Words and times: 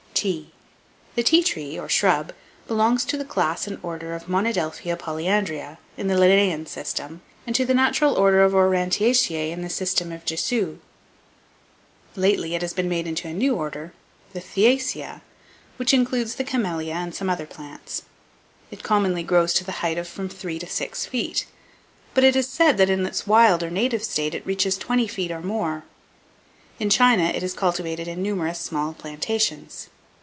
TEA. 0.13 0.51
The 1.15 1.23
tea 1.23 1.41
tree 1.41 1.79
or 1.79 1.89
shrub 1.89 2.31
belongs 2.67 3.05
to 3.05 3.17
the 3.17 3.25
class 3.25 3.65
and 3.65 3.79
order 3.81 4.13
of 4.13 4.27
Monadelphia 4.27 4.95
polyandria 4.95 5.79
in 5.97 6.05
the 6.05 6.15
Linnaean 6.15 6.67
system, 6.67 7.23
and 7.47 7.55
to 7.55 7.65
the 7.65 7.73
natural 7.73 8.13
order 8.13 8.43
of 8.43 8.53
Aurantiaceae 8.53 9.49
in 9.49 9.63
the 9.63 9.69
system 9.69 10.11
of 10.11 10.23
Jussieu. 10.23 10.77
Lately 12.15 12.53
it 12.53 12.61
has 12.61 12.71
been 12.71 12.87
made 12.87 13.07
into 13.07 13.27
a 13.29 13.33
new 13.33 13.55
order, 13.55 13.93
the 14.33 14.39
Theasia, 14.39 15.21
which 15.77 15.91
includes 15.91 16.35
the 16.35 16.43
Camellia 16.43 16.93
and 16.93 17.15
some 17.15 17.27
other 17.27 17.47
plants. 17.47 18.03
It 18.69 18.83
commonly 18.83 19.23
grows 19.23 19.53
to 19.55 19.63
the 19.63 19.71
height 19.81 19.97
of 19.97 20.07
from 20.07 20.29
three 20.29 20.59
to 20.59 20.67
six 20.67 21.03
feet; 21.03 21.47
but 22.13 22.23
it 22.23 22.35
is 22.35 22.47
said, 22.47 22.77
that, 22.77 22.91
in 22.91 23.03
its 23.07 23.25
wild 23.25 23.63
or 23.63 23.71
native 23.71 24.03
state, 24.03 24.35
it 24.35 24.45
reaches 24.45 24.77
twenty 24.77 25.07
feet 25.07 25.31
or 25.31 25.41
more. 25.41 25.83
In 26.79 26.91
China 26.91 27.23
it 27.23 27.41
is 27.41 27.55
cultivated 27.55 28.07
in 28.07 28.21
numerous 28.21 28.59
small 28.59 28.93
plantations. 28.93 29.87